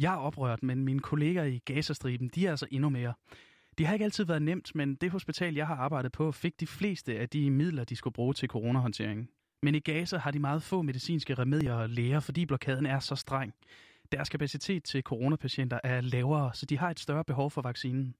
Jeg 0.00 0.12
er 0.12 0.18
oprørt, 0.18 0.62
men 0.62 0.84
mine 0.84 1.00
kolleger 1.00 1.44
i 1.44 1.58
Gazastriben, 1.58 2.28
de 2.28 2.46
er 2.46 2.50
altså 2.50 2.66
endnu 2.70 2.88
mere. 2.88 3.14
Det 3.78 3.86
har 3.86 3.92
ikke 3.92 4.04
altid 4.04 4.24
været 4.24 4.42
nemt, 4.42 4.74
men 4.74 4.94
det 4.94 5.10
hospital, 5.10 5.54
jeg 5.54 5.66
har 5.66 5.74
arbejdet 5.74 6.12
på, 6.12 6.32
fik 6.32 6.60
de 6.60 6.66
fleste 6.66 7.18
af 7.18 7.28
de 7.28 7.50
midler, 7.50 7.84
de 7.84 7.96
skulle 7.96 8.14
bruge 8.14 8.34
til 8.34 8.48
coronahåndteringen. 8.48 9.28
Men 9.62 9.74
i 9.74 9.78
Gaza 9.78 10.18
har 10.18 10.30
de 10.30 10.38
meget 10.38 10.62
få 10.62 10.82
medicinske 10.82 11.34
remedier 11.34 11.74
og 11.74 11.88
læger, 11.88 12.20
fordi 12.20 12.46
blokaden 12.46 12.86
er 12.86 12.98
så 12.98 13.16
streng. 13.16 13.52
Deres 14.12 14.28
kapacitet 14.28 14.84
til 14.84 15.02
coronapatienter 15.02 15.78
er 15.84 16.00
lavere, 16.00 16.54
så 16.54 16.66
de 16.66 16.78
har 16.78 16.90
et 16.90 17.00
større 17.00 17.24
behov 17.24 17.50
for 17.50 17.62
vaccinen. 17.62 18.14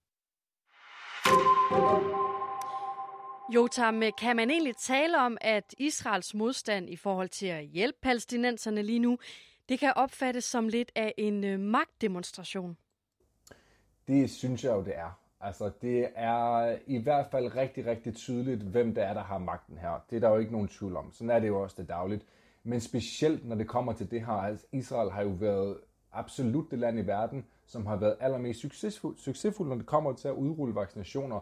Jotam, 3.54 4.02
kan 4.18 4.36
man 4.36 4.50
egentlig 4.50 4.76
tale 4.76 5.18
om, 5.18 5.38
at 5.40 5.74
Israels 5.78 6.34
modstand 6.34 6.90
i 6.90 6.96
forhold 6.96 7.28
til 7.28 7.46
at 7.46 7.64
hjælpe 7.64 7.98
palæstinenserne 8.02 8.82
lige 8.82 8.98
nu, 8.98 9.18
det 9.70 9.78
kan 9.78 9.92
opfattes 9.96 10.44
som 10.44 10.68
lidt 10.68 10.92
af 10.94 11.14
en 11.18 11.44
øh, 11.44 11.60
magtdemonstration? 11.60 12.76
Det 14.08 14.30
synes 14.30 14.64
jeg 14.64 14.72
jo, 14.72 14.84
det 14.84 14.96
er. 14.96 15.20
Altså, 15.40 15.70
det 15.82 16.08
er 16.14 16.52
øh, 16.52 16.78
i 16.86 16.98
hvert 16.98 17.26
fald 17.30 17.56
rigtig, 17.56 17.86
rigtig 17.86 18.14
tydeligt, 18.14 18.62
hvem 18.62 18.94
det 18.94 19.04
er, 19.04 19.14
der 19.14 19.22
har 19.22 19.38
magten 19.38 19.78
her. 19.78 20.04
Det 20.10 20.16
er 20.16 20.20
der 20.20 20.28
jo 20.28 20.36
ikke 20.36 20.52
nogen 20.52 20.68
tvivl 20.68 20.96
om. 20.96 21.12
Sådan 21.12 21.30
er 21.30 21.38
det 21.38 21.48
jo 21.48 21.62
også 21.62 21.76
det 21.78 21.88
dagligt. 21.88 22.26
Men 22.64 22.80
specielt, 22.80 23.48
når 23.48 23.56
det 23.56 23.68
kommer 23.68 23.92
til 23.92 24.10
det 24.10 24.26
her, 24.26 24.32
altså 24.32 24.66
Israel 24.72 25.10
har 25.10 25.22
jo 25.22 25.28
været 25.28 25.78
absolut 26.12 26.70
det 26.70 26.78
land 26.78 26.98
i 26.98 27.06
verden, 27.06 27.46
som 27.66 27.86
har 27.86 27.96
været 27.96 28.16
allermest 28.20 28.60
succesfuld, 28.60 29.18
succesfuld 29.18 29.68
når 29.68 29.76
det 29.76 29.86
kommer 29.86 30.12
til 30.12 30.28
at 30.28 30.34
udrulle 30.34 30.74
vaccinationer. 30.74 31.40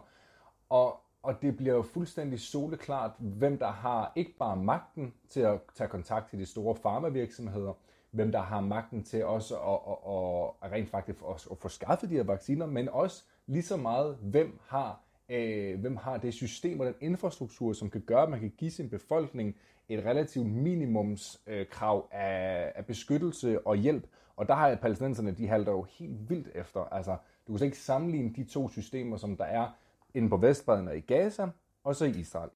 Og, 0.69 0.99
og 1.23 1.41
det 1.41 1.57
bliver 1.57 1.75
jo 1.75 1.81
fuldstændig 1.81 2.39
soleklart, 2.39 3.11
hvem 3.19 3.57
der 3.57 3.71
har 3.71 4.11
ikke 4.15 4.35
bare 4.39 4.57
magten 4.57 5.13
til 5.29 5.41
at 5.41 5.59
tage 5.75 5.87
kontakt 5.87 6.29
til 6.29 6.39
de 6.39 6.45
store 6.45 6.75
farmavirksomheder, 6.75 7.73
hvem 8.11 8.31
der 8.31 8.41
har 8.41 8.61
magten 8.61 9.03
til 9.03 9.25
også 9.25 9.55
at, 9.55 9.79
at, 9.87 9.97
at, 10.13 10.71
at 10.71 10.77
rent 10.77 10.89
faktisk 10.89 11.19
at, 11.29 11.47
at 11.51 11.57
få 11.57 11.69
skaffet 11.69 12.09
de 12.09 12.15
her 12.15 12.23
vacciner, 12.23 12.65
men 12.65 12.89
også 12.89 13.23
lige 13.47 13.63
så 13.63 13.77
meget, 13.77 14.17
hvem 14.21 14.59
har, 14.67 14.99
øh, 15.29 15.79
hvem 15.79 15.95
har 15.95 16.17
det 16.17 16.33
system 16.33 16.79
og 16.79 16.85
den 16.85 16.95
infrastruktur, 17.01 17.73
som 17.73 17.89
kan 17.89 18.01
gøre, 18.01 18.23
at 18.23 18.29
man 18.29 18.39
kan 18.39 18.53
give 18.57 18.71
sin 18.71 18.89
befolkning 18.89 19.55
et 19.89 20.05
relativt 20.05 20.47
minimumskrav 20.47 22.09
øh, 22.13 22.19
af, 22.19 22.71
af 22.75 22.85
beskyttelse 22.85 23.67
og 23.67 23.75
hjælp. 23.75 24.07
Og 24.35 24.47
der 24.47 24.53
har 24.53 24.75
palæstinenserne, 24.75 25.31
de 25.31 25.47
halter 25.47 25.71
jo 25.71 25.85
helt 25.89 26.29
vildt 26.29 26.47
efter. 26.55 26.81
Altså, 26.81 27.17
du 27.47 27.57
kan 27.57 27.65
ikke 27.65 27.77
sammenligne 27.77 28.33
de 28.33 28.43
to 28.43 28.69
systemer, 28.69 29.17
som 29.17 29.37
der 29.37 29.45
er 29.45 29.69
inde 30.13 30.29
på 30.29 30.37
Vestbredden 30.37 30.87
og 30.87 30.97
i 30.97 30.99
Gaza, 30.99 31.47
og 31.83 31.95
så 31.95 32.05
i 32.05 32.09
Israel. 32.09 32.49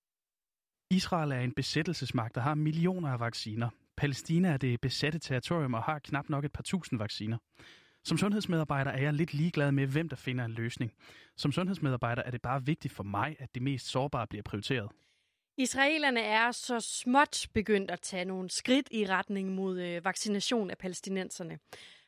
Israel 0.89 1.31
er 1.31 1.39
en 1.39 1.53
besættelsesmagt, 1.55 2.35
der 2.35 2.41
har 2.41 2.55
millioner 2.55 3.09
af 3.09 3.19
vacciner. 3.19 3.69
Palæstina 3.97 4.49
er 4.49 4.57
det 4.57 4.81
besatte 4.81 5.19
territorium 5.19 5.73
og 5.73 5.83
har 5.83 5.99
knap 5.99 6.29
nok 6.29 6.45
et 6.45 6.51
par 6.51 6.63
tusind 6.63 6.99
vacciner. 6.99 7.37
Som 8.03 8.17
sundhedsmedarbejder 8.17 8.91
er 8.91 9.01
jeg 9.01 9.13
lidt 9.13 9.33
ligeglad 9.33 9.71
med, 9.71 9.87
hvem 9.87 10.09
der 10.09 10.15
finder 10.15 10.45
en 10.45 10.51
løsning. 10.51 10.91
Som 11.37 11.51
sundhedsmedarbejder 11.51 12.23
er 12.23 12.31
det 12.31 12.41
bare 12.41 12.65
vigtigt 12.65 12.93
for 12.93 13.03
mig, 13.03 13.35
at 13.39 13.55
det 13.55 13.61
mest 13.61 13.87
sårbare 13.87 14.27
bliver 14.27 14.43
prioriteret. 14.43 14.91
Israelerne 15.57 16.21
er 16.21 16.51
så 16.51 16.79
småt 16.79 17.47
begyndt 17.53 17.91
at 17.91 18.01
tage 18.01 18.25
nogle 18.25 18.49
skridt 18.49 18.87
i 18.91 19.05
retning 19.05 19.51
mod 19.51 19.79
øh, 19.79 20.05
vaccination 20.05 20.69
af 20.69 20.77
palæstinenserne. 20.77 21.59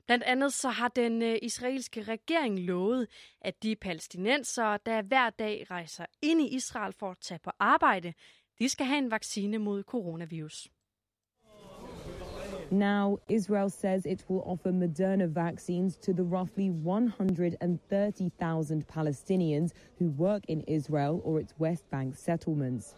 Blandt 0.06 0.24
andet 0.24 0.54
så 0.54 0.70
har 0.70 0.88
den 0.88 1.22
øh, 1.22 1.38
israelske 1.42 2.04
regering 2.04 2.60
lovet, 2.60 3.08
at 3.42 3.64
de 3.64 3.76
palæstinenser, 3.76 4.78
der 4.78 5.02
hver 5.02 5.30
dag 5.30 5.66
rejser 5.72 6.06
ind 6.22 6.42
i 6.42 6.56
Israel 6.56 6.94
for 7.00 7.12
at 7.12 7.18
tage 7.22 7.40
på 7.44 7.52
arbejde, 7.60 8.14
de 8.60 8.70
skal 8.70 8.86
have 8.86 8.98
en 8.98 9.12
vaccine 9.12 9.58
mod 9.58 9.84
coronavirus. 9.84 10.68
Now, 12.76 13.18
Israel 13.30 13.70
says 13.70 14.06
it 14.06 14.26
will 14.30 14.44
offer 14.46 14.72
Moderna 14.72 15.28
vaccines 15.28 15.98
to 15.98 16.14
the 16.14 16.24
roughly 16.24 16.70
130,000 16.70 18.88
Palestinians 18.88 19.74
who 19.98 20.10
work 20.10 20.44
in 20.50 20.62
Israel 20.68 21.22
or 21.24 21.40
its 21.40 21.54
West 21.58 21.90
Bank 21.90 22.18
settlements. 22.18 22.96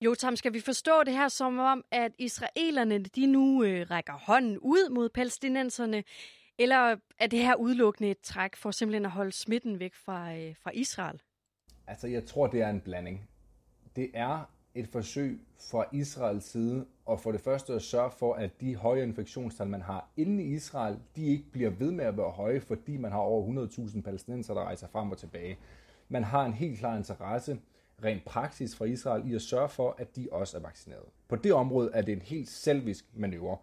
Jo, 0.00 0.14
Tom, 0.14 0.36
skal 0.36 0.52
vi 0.52 0.60
forstå 0.60 1.04
det 1.04 1.14
her 1.14 1.28
som 1.28 1.58
om, 1.58 1.84
at 1.90 2.12
israelerne 2.18 2.98
de 2.98 3.26
nu 3.26 3.64
øh, 3.64 3.90
rækker 3.90 4.12
hånden 4.12 4.58
ud 4.58 4.90
mod 4.90 5.08
palæstinenserne, 5.08 6.04
eller 6.58 6.96
er 7.18 7.26
det 7.26 7.38
her 7.38 7.54
udelukkende 7.54 8.10
et 8.10 8.20
træk 8.20 8.56
for 8.56 8.70
simpelthen 8.70 9.04
at 9.04 9.10
holde 9.10 9.32
smitten 9.32 9.80
væk 9.80 9.94
fra, 9.94 10.34
øh, 10.34 10.54
fra 10.62 10.70
Israel? 10.74 11.20
Altså, 11.86 12.06
jeg 12.06 12.24
tror, 12.24 12.46
det 12.46 12.62
er 12.62 12.70
en 12.70 12.80
blanding. 12.80 13.28
Det 13.96 14.10
er 14.14 14.50
et 14.74 14.88
forsøg 14.88 15.40
fra 15.70 15.84
Israels 15.92 16.44
side 16.44 16.86
og 17.06 17.20
for 17.20 17.32
det 17.32 17.40
første 17.40 17.72
at 17.72 17.82
sørge 17.82 18.10
for, 18.10 18.34
at 18.34 18.60
de 18.60 18.76
høje 18.76 19.02
infektionstal, 19.02 19.66
man 19.66 19.82
har 19.82 20.08
inde 20.16 20.44
i 20.44 20.46
Israel, 20.46 20.98
de 21.16 21.26
ikke 21.26 21.44
bliver 21.52 21.70
ved 21.70 21.90
med 21.90 22.04
at 22.04 22.16
være 22.16 22.30
høje, 22.30 22.60
fordi 22.60 22.96
man 22.96 23.12
har 23.12 23.18
over 23.18 23.66
100.000 23.66 24.02
palæstinenser, 24.02 24.54
der 24.54 24.60
rejser 24.60 24.86
frem 24.88 25.10
og 25.10 25.18
tilbage. 25.18 25.58
Man 26.08 26.24
har 26.24 26.44
en 26.44 26.52
helt 26.52 26.78
klar 26.78 26.96
interesse, 26.96 27.58
rent 28.04 28.24
praksis 28.24 28.76
fra 28.76 28.84
Israel, 28.84 29.30
i 29.30 29.34
at 29.34 29.42
sørge 29.42 29.68
for, 29.68 29.94
at 29.98 30.16
de 30.16 30.28
også 30.32 30.56
er 30.56 30.60
vaccineret. 30.60 31.04
På 31.28 31.36
det 31.36 31.52
område 31.52 31.90
er 31.94 32.02
det 32.02 32.12
en 32.12 32.22
helt 32.22 32.48
selvisk 32.48 33.04
manøvre. 33.14 33.56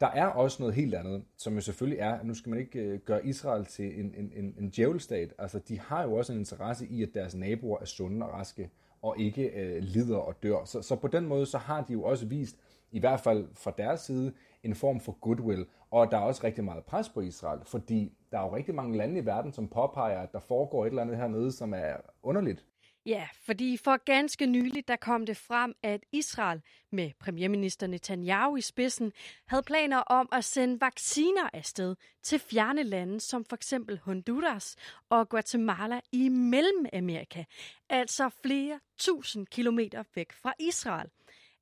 Der 0.00 0.06
er 0.06 0.26
også 0.26 0.62
noget 0.62 0.74
helt 0.74 0.94
andet, 0.94 1.24
som 1.36 1.54
jo 1.54 1.60
selvfølgelig 1.60 1.98
er, 2.00 2.14
at 2.14 2.26
nu 2.26 2.34
skal 2.34 2.50
man 2.50 2.58
ikke 2.58 2.80
øh, 2.80 3.00
gøre 3.00 3.26
Israel 3.26 3.64
til 3.64 4.00
en, 4.00 4.14
en, 4.16 4.32
en, 4.36 4.54
en 4.58 4.70
djævelstat. 4.70 5.34
Altså, 5.38 5.58
de 5.58 5.80
har 5.80 6.02
jo 6.02 6.12
også 6.12 6.32
en 6.32 6.38
interesse 6.38 6.86
i, 6.86 7.02
at 7.02 7.08
deres 7.14 7.34
naboer 7.34 7.78
er 7.80 7.84
sunde 7.84 8.26
og 8.26 8.32
raske, 8.32 8.70
og 9.02 9.18
ikke 9.18 9.42
øh, 9.42 9.82
lider 9.82 10.16
og 10.16 10.42
dør. 10.42 10.64
Så, 10.64 10.82
så 10.82 10.96
på 10.96 11.08
den 11.08 11.26
måde, 11.26 11.46
så 11.46 11.58
har 11.58 11.82
de 11.82 11.92
jo 11.92 12.02
også 12.02 12.26
vist, 12.26 12.56
i 12.92 13.00
hvert 13.00 13.20
fald 13.20 13.48
fra 13.54 13.72
deres 13.78 14.00
side, 14.00 14.32
en 14.62 14.74
form 14.74 15.00
for 15.00 15.12
goodwill. 15.20 15.66
Og 15.90 16.10
der 16.10 16.16
er 16.16 16.22
også 16.22 16.44
rigtig 16.44 16.64
meget 16.64 16.84
pres 16.84 17.08
på 17.08 17.20
Israel, 17.20 17.60
fordi 17.64 18.12
der 18.32 18.38
er 18.38 18.42
jo 18.42 18.56
rigtig 18.56 18.74
mange 18.74 18.96
lande 18.96 19.20
i 19.20 19.26
verden, 19.26 19.52
som 19.52 19.68
påpeger, 19.68 20.20
at 20.20 20.32
der 20.32 20.40
foregår 20.40 20.84
et 20.84 20.88
eller 20.88 21.02
andet 21.02 21.16
hernede, 21.16 21.52
som 21.52 21.74
er 21.74 21.94
underligt. 22.22 22.64
Ja, 23.06 23.28
fordi 23.40 23.76
for 23.76 23.96
ganske 24.04 24.46
nylig 24.46 24.88
der 24.88 24.96
kom 24.96 25.26
det 25.26 25.36
frem, 25.36 25.74
at 25.82 26.00
Israel 26.12 26.62
med 26.92 27.10
premierminister 27.18 27.86
Netanyahu 27.86 28.56
i 28.56 28.60
spidsen 28.60 29.12
havde 29.46 29.62
planer 29.62 29.98
om 29.98 30.28
at 30.32 30.44
sende 30.44 30.80
vacciner 30.80 31.50
afsted 31.52 31.96
til 32.22 32.38
fjerne 32.38 32.82
lande 32.82 33.20
som 33.20 33.44
for 33.44 33.56
eksempel 33.56 33.98
Honduras 33.98 34.76
og 35.08 35.28
Guatemala 35.28 36.00
i 36.12 36.28
Mellemamerika, 36.28 37.44
altså 37.88 38.28
flere 38.42 38.80
tusind 38.98 39.46
kilometer 39.46 40.04
væk 40.14 40.32
fra 40.32 40.54
Israel. 40.60 41.10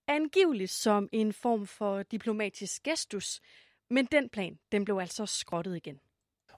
Angiveligt 0.07 0.71
som 0.71 1.09
en 1.13 1.33
form 1.33 1.67
for 1.67 2.03
diplomatisk 2.03 2.83
gestus, 2.83 3.41
men 3.91 4.05
den 4.05 4.29
plan 4.29 4.59
den 4.73 4.85
blev 4.85 4.99
altså 4.99 5.27
skrottet 5.27 5.77
igen. 5.77 6.01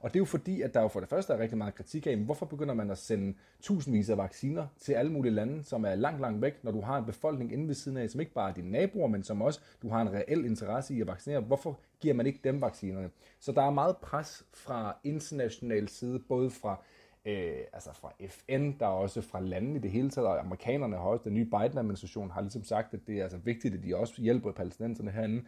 Og 0.01 0.11
det 0.11 0.17
er 0.17 0.21
jo 0.21 0.25
fordi, 0.25 0.63
at 0.63 0.75
der 0.75 0.83
jo 0.83 0.89
for 0.89 1.01
det 1.01 1.09
første 1.09 1.33
er 1.33 1.39
rigtig 1.39 1.59
meget 1.59 1.75
kritik 1.75 2.07
af, 2.07 2.17
hvorfor 2.17 2.47
begynder 2.47 2.75
man 2.75 2.91
at 2.91 2.99
sende 2.99 3.35
tusindvis 3.61 4.11
af 4.11 4.19
vacciner 4.19 4.67
til 4.79 4.93
alle 4.93 5.13
mulige 5.13 5.33
lande, 5.35 5.65
som 5.65 5.85
er 5.85 5.95
langt, 5.95 6.21
langt 6.21 6.43
væk, 6.43 6.65
når 6.65 6.73
du 6.73 6.81
har 6.81 6.99
en 6.99 7.05
befolkning 7.05 7.53
inde 7.53 7.69
ved 7.69 7.75
siden 7.75 7.99
af, 7.99 8.11
som 8.11 8.21
ikke 8.21 8.33
bare 8.33 8.51
er 8.51 8.55
dine 8.55 8.71
naboer, 8.71 9.09
men 9.09 9.23
som 9.23 9.43
også 9.43 9.61
du 9.83 9.89
har 9.89 10.03
en 10.03 10.13
reel 10.13 10.45
interesse 10.45 10.95
i 10.95 11.01
at 11.01 11.07
vaccinere. 11.07 11.41
Hvorfor 11.41 11.79
giver 12.01 12.15
man 12.15 12.27
ikke 12.27 12.41
dem 12.45 12.61
vaccinerne? 12.61 13.11
Så 13.41 13.53
der 13.53 13.63
er 13.63 13.71
meget 13.71 13.97
pres 13.97 14.45
fra 14.55 14.97
international 15.05 15.89
side, 15.89 16.19
både 16.19 16.51
fra 16.51 16.83
øh, 17.27 17.59
altså 17.73 17.91
fra 17.93 18.13
FN, 18.29 18.73
der 18.81 18.87
er 18.87 18.91
også 18.91 19.21
fra 19.21 19.41
landene 19.41 19.77
i 19.77 19.83
det 19.83 19.91
hele 19.91 20.11
taget, 20.11 20.29
og 20.29 20.41
amerikanerne 20.41 20.97
har 20.97 21.03
også, 21.03 21.25
den 21.25 21.35
nye 21.35 21.45
Biden-administration 21.45 22.31
har 22.31 22.41
ligesom 22.41 22.65
sagt, 22.65 22.95
at 22.95 23.01
det 23.07 23.19
er 23.19 23.23
altså 23.23 23.39
vigtigt, 23.39 23.75
at 23.75 23.83
de 23.83 23.97
også 23.97 24.23
hjælper 24.23 24.53
palæstinenserne 24.53 25.11
herinde. 25.11 25.45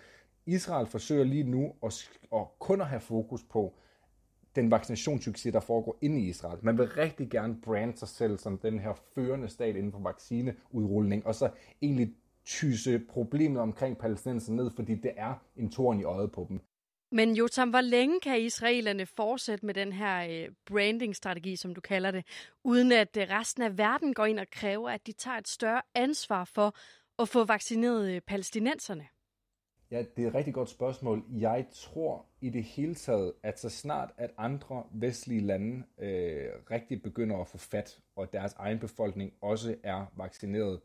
Israel 0.46 0.86
forsøger 0.86 1.24
lige 1.24 1.44
nu 1.44 1.74
at, 1.82 2.10
at 2.34 2.46
kun 2.58 2.80
at 2.80 2.86
have 2.86 3.00
fokus 3.00 3.42
på 3.50 3.74
den 4.58 4.70
vaccinationssucces, 4.70 5.52
der 5.52 5.60
foregår 5.60 5.98
inde 6.00 6.20
i 6.20 6.28
Israel. 6.28 6.58
Man 6.62 6.78
vil 6.78 6.88
rigtig 6.88 7.30
gerne 7.30 7.60
brande 7.60 7.96
sig 7.96 8.08
selv 8.08 8.38
som 8.38 8.58
den 8.58 8.78
her 8.78 8.92
førende 9.14 9.48
stat 9.48 9.76
inden 9.76 9.92
for 9.92 9.98
vaccineudrulning, 9.98 11.26
og 11.26 11.34
så 11.34 11.50
egentlig 11.82 12.14
tyse 12.44 12.98
problemet 13.08 13.62
omkring 13.62 13.98
palæstinenser 13.98 14.52
ned, 14.52 14.70
fordi 14.76 14.94
det 14.94 15.12
er 15.16 15.34
en 15.56 15.70
torn 15.70 16.00
i 16.00 16.04
øjet 16.04 16.32
på 16.32 16.46
dem. 16.48 16.60
Men 17.12 17.36
Jotam, 17.36 17.70
hvor 17.70 17.80
længe 17.80 18.20
kan 18.20 18.40
israelerne 18.40 19.06
fortsætte 19.06 19.66
med 19.66 19.74
den 19.74 19.92
her 19.92 20.26
øh, 20.30 20.48
branding-strategi, 20.66 21.56
som 21.56 21.74
du 21.74 21.80
kalder 21.80 22.10
det, 22.10 22.24
uden 22.64 22.92
at 22.92 23.16
øh, 23.16 23.26
resten 23.30 23.62
af 23.62 23.78
verden 23.78 24.14
går 24.14 24.26
ind 24.26 24.38
og 24.38 24.50
kræver, 24.50 24.90
at 24.90 25.06
de 25.06 25.12
tager 25.12 25.38
et 25.38 25.48
større 25.48 25.82
ansvar 25.94 26.44
for 26.44 26.76
at 27.18 27.28
få 27.28 27.44
vaccineret 27.44 28.14
øh, 28.14 28.20
palæstinenserne? 28.20 29.06
Ja, 29.90 30.04
det 30.16 30.24
er 30.24 30.28
et 30.28 30.34
rigtig 30.34 30.54
godt 30.54 30.68
spørgsmål. 30.68 31.24
Jeg 31.30 31.66
tror 31.72 32.26
i 32.40 32.50
det 32.50 32.64
hele 32.64 32.94
taget, 32.94 33.32
at 33.42 33.58
så 33.58 33.68
snart 33.68 34.10
at 34.16 34.30
andre 34.38 34.82
vestlige 34.92 35.40
lande 35.40 35.82
øh, 35.98 36.48
rigtig 36.70 37.02
begynder 37.02 37.36
at 37.36 37.48
få 37.48 37.58
fat, 37.58 37.98
og 38.16 38.32
deres 38.32 38.52
egen 38.52 38.78
befolkning 38.78 39.32
også 39.40 39.76
er 39.82 40.12
vaccineret, 40.16 40.80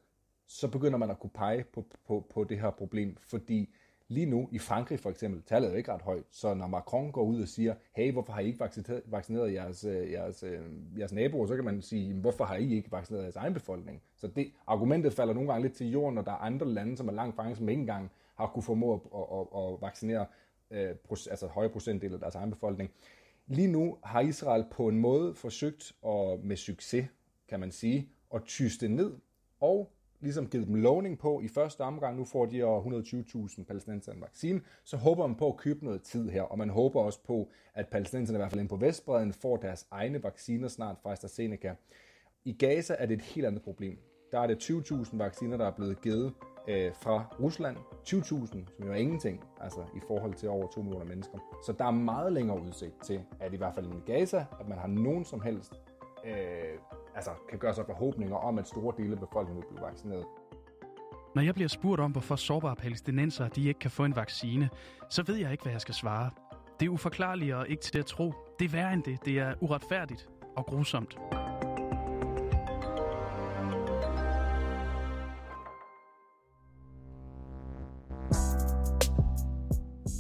så 0.48 0.68
begynder 0.68 0.98
man 0.98 1.10
at 1.10 1.20
kunne 1.20 1.30
pege 1.30 1.64
på, 1.64 1.86
på, 2.08 2.26
på 2.34 2.44
det 2.44 2.60
her 2.60 2.72
problem, 2.72 3.18
fordi 3.22 3.70
lige 4.08 4.26
nu 4.26 4.50
i 4.52 4.60
Frankrig 4.60 5.00
for 5.00 5.10
eksempel, 5.10 5.42
tallet 5.44 5.68
er 5.68 5.72
jo 5.72 5.78
ikke 5.78 5.94
ret 5.94 6.02
højt, 6.02 6.24
så 6.32 6.54
når 6.54 6.68
Macron 6.68 7.12
går 7.12 7.24
ud 7.24 7.42
og 7.42 7.48
siger, 7.48 7.76
hey, 7.96 8.12
hvorfor 8.12 8.34
har 8.34 8.42
I 8.42 8.46
ikke 8.46 8.60
vaccineret, 8.60 9.04
vaccineret 9.06 9.54
jeres, 9.54 9.86
øh, 9.86 10.12
jeres, 10.12 10.44
øh, 10.44 10.62
jeres 11.00 11.14
naboer, 11.14 11.48
så 11.48 11.56
kan 11.56 11.66
man 11.66 11.82
sige, 11.82 12.14
hvorfor 12.14 12.46
har 12.46 12.56
I 12.56 12.74
ikke 12.74 12.92
vaccineret 12.92 13.24
jeres 13.24 13.36
egen 13.36 13.54
befolkning? 13.54 14.02
Så 14.16 14.28
det 14.28 14.52
argumentet 14.68 15.14
falder 15.14 15.34
nogle 15.34 15.50
gange 15.52 15.62
lidt 15.68 15.78
til 15.78 15.92
jorden, 15.92 16.16
når 16.16 16.22
der 16.22 16.32
er 16.32 16.36
andre 16.36 16.68
lande, 16.68 16.98
som 16.98 17.08
er 17.08 17.14
langt 17.14 17.36
fra, 17.36 17.56
som 17.56 17.70
ikke 17.70 17.80
engang 17.80 18.12
har 18.36 18.48
kunne 18.48 18.64
formå 18.64 18.94
at, 18.94 19.00
at, 19.16 19.40
at, 19.40 19.74
at 19.74 19.82
vaccinere 19.82 20.26
øh, 20.72 20.96
altså 21.30 21.48
høje 21.48 21.70
procentdel 21.70 22.14
af 22.14 22.20
deres 22.20 22.36
egen 22.36 22.50
befolkning. 22.50 22.92
Lige 23.48 23.68
nu 23.68 23.98
har 24.04 24.22
Israel 24.22 24.66
på 24.72 24.88
en 24.88 25.00
måde 25.00 25.36
forsøgt, 25.36 25.94
og 26.02 26.40
med 26.44 26.58
succes, 26.58 27.06
kan 27.48 27.60
man 27.60 27.72
sige, 27.72 28.10
at 28.34 28.44
tyste 28.44 28.88
ned 28.88 29.14
og 29.60 29.92
ligesom 30.20 30.48
givet 30.48 30.68
dem 30.68 30.76
lovning 30.76 31.20
på 31.20 31.42
i 31.42 31.48
første 31.48 31.82
omgang, 31.82 32.18
nu 32.18 32.26
får 32.26 32.46
de 32.46 32.64
over 32.64 33.04
120.000 33.58 33.64
palæstinenser 33.64 34.12
en 34.12 34.22
vaccine, 34.22 34.62
så 34.84 34.98
håber 34.98 35.28
man 35.28 35.36
på 35.36 35.48
at 35.48 35.58
købe 35.58 35.86
noget 35.86 36.02
tid 36.02 36.30
her, 36.30 36.42
og 36.42 36.58
man 36.58 36.70
håber 36.70 37.02
også 37.02 37.20
på, 37.24 37.50
at 37.74 37.88
palæstinenserne 37.88 38.38
i 38.38 38.40
hvert 38.40 38.52
fald 38.52 38.60
inde 38.60 38.70
på 38.70 38.76
Vestbreden 38.76 39.34
får 39.34 39.58
deres 39.58 39.88
egne 39.92 40.24
vacciner 40.24 40.68
snart 40.68 40.98
fra 41.04 41.12
AstraZeneca. 41.12 41.76
I 42.46 42.54
Gaza 42.54 42.96
er 43.00 43.06
det 43.06 43.14
et 43.14 43.22
helt 43.22 43.48
andet 43.48 43.62
problem. 43.62 43.98
Der 44.32 44.40
er 44.40 44.48
det 44.48 44.72
20.000 44.72 45.18
vacciner, 45.18 45.58
der 45.58 45.66
er 45.66 45.72
blevet 45.72 46.02
givet 46.02 46.34
øh, 46.68 46.92
fra 47.02 47.26
Rusland. 47.40 47.78
20.000, 48.08 48.48
som 48.78 48.86
jo 48.86 48.92
er 48.92 48.96
ingenting, 48.96 49.44
altså 49.62 49.80
i 49.96 50.00
forhold 50.08 50.34
til 50.34 50.50
over 50.50 50.68
2 50.68 50.82
millioner 50.82 51.06
mennesker. 51.06 51.38
Så 51.66 51.72
der 51.72 51.86
er 51.86 51.92
meget 51.92 52.34
længere 52.34 52.62
udsigt 52.62 53.04
til, 53.04 53.22
at 53.40 53.54
i 53.54 53.58
hvert 53.58 53.76
fald 53.76 53.86
i 53.86 54.12
Gaza, 54.12 54.46
at 54.60 54.68
man 54.68 54.78
har 54.78 54.88
nogen 54.88 55.26
som 55.26 55.42
helst 55.42 55.74
øh, 56.26 56.34
altså, 57.16 57.32
kan 57.50 57.60
gøre 57.60 57.74
sig 57.74 57.86
forhåbninger 57.86 58.36
om, 58.36 58.58
at 58.58 58.68
store 58.68 58.94
dele 58.98 59.12
af 59.12 59.20
befolkningen 59.20 59.64
vil 59.64 59.76
blive 59.76 59.88
vaccineret. 59.88 60.26
Når 61.36 61.42
jeg 61.42 61.54
bliver 61.54 61.68
spurgt 61.68 62.02
om, 62.02 62.12
hvorfor 62.12 62.36
sårbare 62.36 62.76
palæstinenser 62.76 63.48
de 63.48 63.68
ikke 63.68 63.80
kan 63.80 63.92
få 63.92 64.06
en 64.06 64.16
vaccine, 64.16 64.70
så 65.10 65.24
ved 65.24 65.36
jeg 65.36 65.52
ikke, 65.52 65.64
hvad 65.64 65.72
jeg 65.72 65.82
skal 65.82 65.94
svare. 65.94 66.30
Det 66.80 66.86
er 66.86 66.90
uforklarligt 66.90 67.56
og 67.56 67.70
ikke 67.70 67.82
til 67.82 68.00
at 68.00 68.06
tro. 68.06 68.34
Det 68.60 68.66
er 68.66 68.70
værre 68.70 68.94
end 68.94 69.04
det. 69.04 69.26
Det 69.26 69.40
er 69.40 69.54
uretfærdigt 69.62 70.30
og 70.56 70.66
grusomt. 70.66 71.18